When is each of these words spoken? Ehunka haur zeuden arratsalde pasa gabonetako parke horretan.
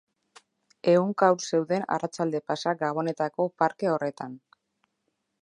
Ehunka 0.93 1.29
haur 1.33 1.43
zeuden 1.49 1.85
arratsalde 1.97 2.41
pasa 2.53 2.75
gabonetako 2.81 3.47
parke 3.63 3.93
horretan. 3.95 4.35